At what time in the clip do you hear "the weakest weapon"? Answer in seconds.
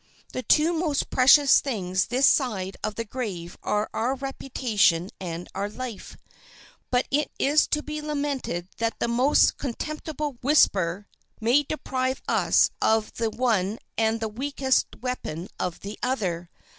14.19-15.49